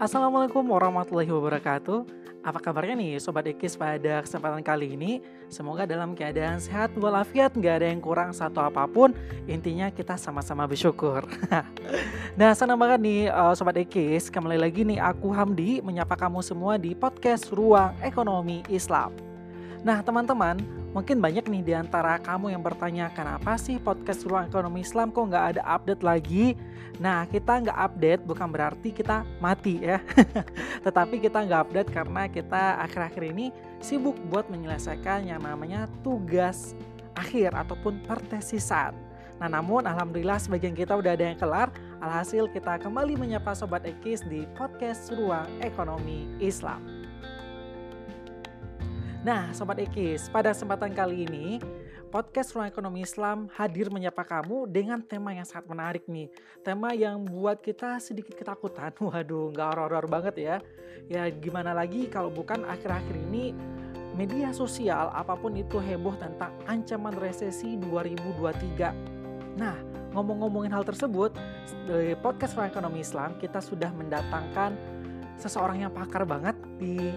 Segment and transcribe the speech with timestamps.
[0.00, 2.08] Assalamualaikum warahmatullahi wabarakatuh.
[2.40, 5.20] Apa kabarnya nih Sobat Ikis pada kesempatan kali ini?
[5.52, 9.12] Semoga dalam keadaan sehat walafiat, nggak ada yang kurang satu apa pun.
[9.44, 11.28] Intinya kita sama-sama bersyukur.
[12.40, 16.80] nah senang banget nih uh, Sobat Ikis, kembali lagi nih aku Hamdi menyapa kamu semua
[16.80, 19.12] di podcast Ruang Ekonomi Islam.
[19.84, 24.82] Nah teman-teman, mungkin banyak nih di antara kamu yang bertanya kenapa sih podcast Ruang Ekonomi
[24.82, 26.58] Islam kok nggak ada update lagi?
[26.98, 30.02] Nah kita nggak update bukan berarti kita mati ya,
[30.84, 33.46] tetapi kita nggak update karena kita akhir-akhir ini
[33.78, 36.74] sibuk buat menyelesaikan yang namanya tugas
[37.14, 38.92] akhir ataupun pertesisan.
[39.40, 44.24] Nah namun alhamdulillah sebagian kita udah ada yang kelar Alhasil kita kembali menyapa Sobat Ekis
[44.24, 46.99] di podcast Ruang Ekonomi Islam
[49.20, 51.60] Nah, Sobat Ekis, pada kesempatan kali ini
[52.08, 56.32] podcast Ruang Ekonomi Islam hadir menyapa kamu dengan tema yang sangat menarik nih.
[56.64, 58.96] Tema yang buat kita sedikit ketakutan.
[59.04, 60.56] Waduh, nggak horor-horor banget ya.
[61.12, 63.52] Ya gimana lagi kalau bukan akhir-akhir ini
[64.16, 69.60] media sosial apa pun itu heboh tentang ancaman resesi 2023.
[69.60, 69.76] Nah,
[70.16, 71.36] ngomong-ngomongin hal tersebut,
[71.84, 74.80] di podcast Ruang Ekonomi Islam kita sudah mendatangkan
[75.36, 77.12] seseorang yang pakar banget di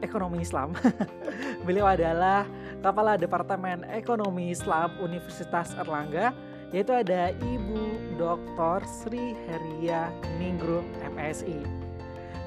[0.00, 0.74] Ekonomi Islam.
[1.66, 2.46] Beliau adalah
[2.78, 6.30] Kepala Departemen Ekonomi Islam Universitas Erlangga,
[6.70, 8.86] yaitu ada Ibu Dr.
[8.86, 11.64] Sri Heria Ninggrum MSI.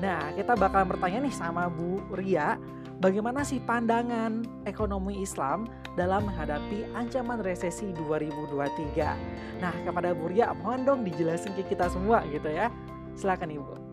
[0.00, 2.56] Nah, kita bakal bertanya nih sama Bu Ria,
[3.04, 9.60] bagaimana sih pandangan ekonomi Islam dalam menghadapi ancaman resesi 2023?
[9.60, 12.72] Nah, kepada Bu Ria, mohon dong dijelasin ke kita semua gitu ya.
[13.12, 13.89] Silakan Ibu.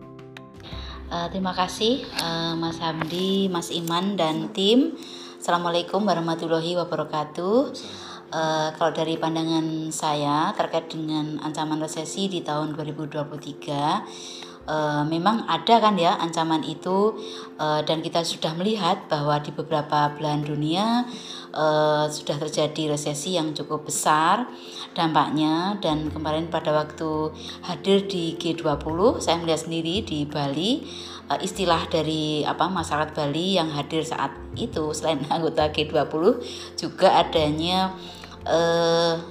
[1.08, 4.92] Uh, terima kasih uh, Mas Hamdi, Mas Iman dan tim.
[5.40, 7.72] Assalamualaikum warahmatullahi wabarakatuh.
[8.28, 13.24] Uh, kalau dari pandangan saya terkait dengan ancaman resesi di tahun 2023
[14.68, 17.16] uh, memang ada kan ya ancaman itu.
[17.58, 21.08] Uh, dan kita sudah melihat bahwa di beberapa belahan dunia
[21.50, 24.46] uh, sudah terjadi resesi yang cukup besar
[24.92, 25.80] dampaknya.
[25.80, 27.32] Dan kemarin pada waktu
[27.64, 30.84] hadir di G20 saya melihat sendiri di Bali
[31.32, 36.44] uh, istilah dari apa masyarakat Bali yang hadir saat itu selain anggota G20
[36.76, 37.96] juga adanya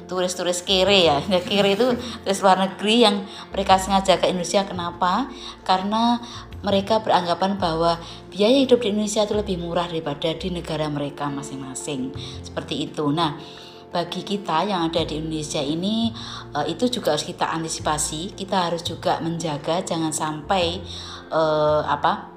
[0.06, 1.18] turis-turis uh, kere ya
[1.50, 1.88] kere itu
[2.22, 5.26] turis luar negeri yang mereka sengaja ke Indonesia kenapa
[5.66, 6.22] karena
[6.66, 8.02] mereka beranggapan bahwa
[8.34, 12.10] biaya hidup di Indonesia itu lebih murah daripada di negara mereka masing-masing.
[12.42, 13.06] Seperti itu.
[13.14, 13.38] Nah,
[13.94, 16.12] bagi kita yang ada di Indonesia ini
[16.58, 18.34] uh, itu juga harus kita antisipasi.
[18.34, 20.82] Kita harus juga menjaga jangan sampai
[21.30, 22.37] uh, apa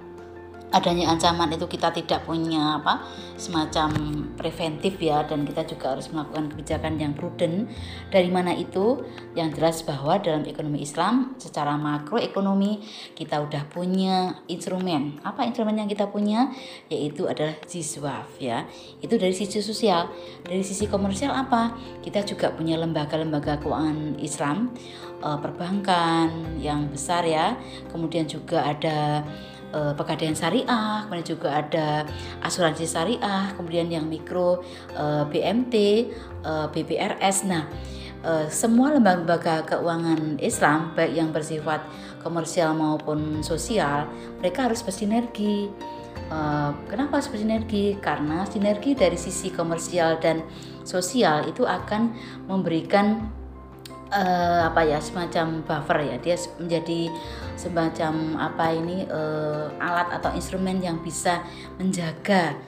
[0.70, 3.02] adanya ancaman itu kita tidak punya apa
[3.34, 3.90] semacam
[4.38, 7.66] preventif ya dan kita juga harus melakukan kebijakan yang prudent.
[8.08, 9.02] Dari mana itu?
[9.34, 12.84] Yang jelas bahwa dalam ekonomi Islam secara makroekonomi
[13.18, 15.18] kita udah punya instrumen.
[15.26, 16.54] Apa instrumen yang kita punya?
[16.86, 18.68] Yaitu adalah ziswaf ya.
[19.02, 20.06] Itu dari sisi sosial.
[20.46, 21.74] Dari sisi komersial apa?
[22.00, 24.70] Kita juga punya lembaga-lembaga keuangan Islam
[25.18, 27.58] eh, perbankan yang besar ya.
[27.90, 29.26] Kemudian juga ada
[29.74, 32.06] uh, pegadaian syariah, kemudian juga ada
[32.44, 34.62] asuransi syariah, kemudian yang mikro
[34.94, 35.74] uh, eh, BMT,
[36.44, 37.46] uh, eh, BPRS.
[37.46, 37.66] Nah,
[38.22, 41.82] uh, semua lembaga-lembaga keuangan Islam baik yang bersifat
[42.20, 44.06] komersial maupun sosial,
[44.38, 45.70] mereka harus bersinergi.
[46.30, 47.98] Uh, kenapa harus bersinergi?
[47.98, 50.46] Karena sinergi dari sisi komersial dan
[50.86, 52.14] sosial itu akan
[52.46, 53.39] memberikan
[54.10, 57.10] uh, apa ya semacam buffer ya dia menjadi
[57.54, 61.42] semacam apa ini uh, alat atau instrumen yang bisa
[61.78, 62.58] menjaga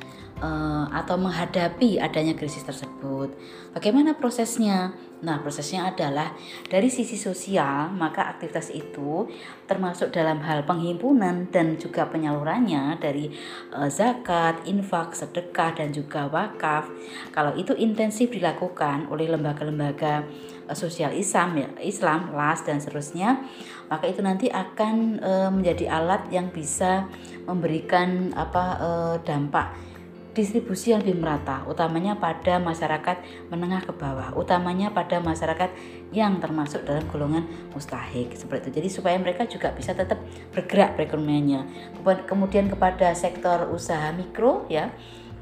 [0.42, 3.34] uh, atau menghadapi adanya krisis tersebut.
[3.74, 4.94] Bagaimana prosesnya?
[5.22, 6.34] Nah, prosesnya adalah
[6.66, 9.30] dari sisi sosial, maka aktivitas itu
[9.70, 13.30] termasuk dalam hal penghimpunan dan juga penyalurannya dari
[13.70, 16.90] uh, zakat, infak, sedekah dan juga wakaf.
[17.30, 20.26] Kalau itu intensif dilakukan oleh lembaga-lembaga
[20.66, 23.46] uh, sosial Islam ya, Islam, LAS dan seterusnya,
[23.86, 27.06] maka itu nanti akan uh, menjadi alat yang bisa
[27.46, 29.91] memberikan apa uh, dampak
[30.32, 35.68] distribusi yang lebih merata, utamanya pada masyarakat menengah ke bawah, utamanya pada masyarakat
[36.12, 37.44] yang termasuk dalam golongan
[37.76, 38.80] mustahik seperti itu.
[38.80, 40.16] Jadi supaya mereka juga bisa tetap
[40.56, 41.68] bergerak perekonomiannya.
[42.24, 44.88] Kemudian kepada sektor usaha mikro ya,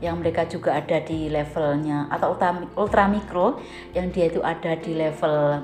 [0.02, 2.34] yang mereka juga ada di levelnya atau
[2.74, 3.60] ultra mikro
[3.94, 5.62] yang dia itu ada di level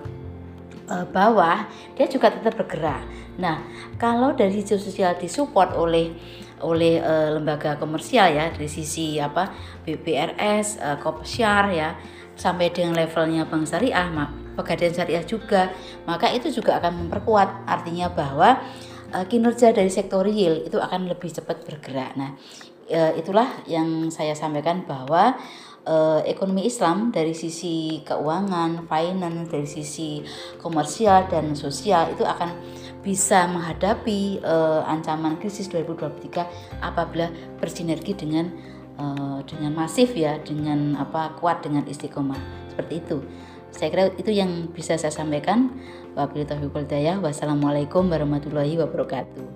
[0.87, 1.67] uh, bawah,
[1.99, 3.03] dia juga tetap bergerak.
[3.37, 3.65] Nah,
[4.01, 6.15] kalau dari sisi sosial disupport oleh
[6.65, 9.53] oleh uh, lembaga komersial ya dari sisi apa
[9.85, 11.93] BPRS, uh, Kopsyar ya
[12.37, 14.09] sampai dengan levelnya bank syariah,
[14.57, 15.73] pegadaian syariah juga,
[16.05, 18.61] maka itu juga akan memperkuat artinya bahwa
[19.13, 22.13] uh, kinerja dari sektor real itu akan lebih cepat bergerak.
[22.17, 22.37] Nah,
[22.93, 25.37] uh, itulah yang saya sampaikan bahwa
[26.27, 30.19] ekonomi Islam dari sisi keuangan, finance, dari sisi
[30.59, 32.59] komersial dan sosial itu akan
[33.07, 37.31] bisa menghadapi uh, ancaman krisis 2023 apabila
[37.63, 38.51] bersinergi dengan
[38.99, 43.23] uh, dengan masif ya, dengan apa kuat dengan istiqomah seperti itu.
[43.71, 45.71] Saya kira itu yang bisa saya sampaikan.
[46.19, 46.75] Wabillahi taufiq
[47.23, 49.47] Wassalamualaikum warahmatullahi wabarakatuh.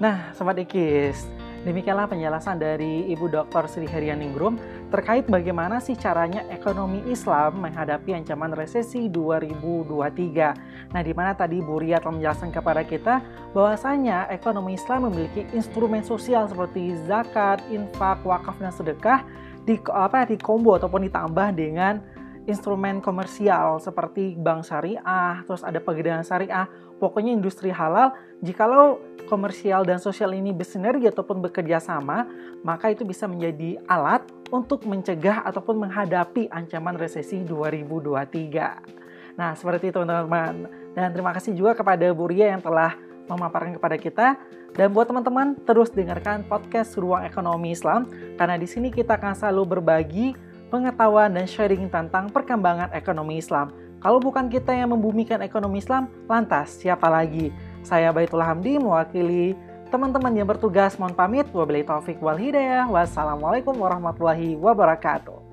[0.00, 1.28] Nah, Sobat Ikis,
[1.60, 3.68] Demikianlah penjelasan dari Ibu Dr.
[3.68, 4.56] Sri Herianingrum
[4.90, 10.90] terkait bagaimana sih caranya ekonomi Islam menghadapi ancaman resesi 2023.
[10.90, 13.22] Nah, di mana tadi Bu Ria telah menjelaskan kepada kita
[13.54, 19.22] bahwasanya ekonomi Islam memiliki instrumen sosial seperti zakat, infak, wakaf dan sedekah
[19.62, 22.02] di apa di combo ataupun ditambah dengan
[22.48, 28.16] instrumen komersial seperti bank syariah, terus ada pegadaian syariah, pokoknya industri halal.
[28.40, 32.24] Jikalau komersial dan sosial ini bersinergi ataupun bekerja sama,
[32.64, 39.36] maka itu bisa menjadi alat untuk mencegah ataupun menghadapi ancaman resesi 2023.
[39.38, 40.68] Nah, seperti itu teman-teman.
[40.92, 42.98] Dan terima kasih juga kepada Bu Ria yang telah
[43.30, 44.26] memaparkan kepada kita.
[44.74, 48.06] Dan buat teman-teman, terus dengarkan podcast Ruang Ekonomi Islam,
[48.38, 50.34] karena di sini kita akan selalu berbagi
[50.70, 53.74] pengetahuan dan sharing tentang perkembangan ekonomi Islam.
[54.00, 57.52] Kalau bukan kita yang membumikan ekonomi Islam, lantas siapa lagi?
[57.84, 59.58] Saya Baitullah Hamdi mewakili
[59.90, 61.50] teman-teman yang bertugas mohon pamit.
[61.50, 62.88] Wabillahi taufik wal hidayah.
[62.88, 65.49] Wassalamualaikum warahmatullahi wabarakatuh.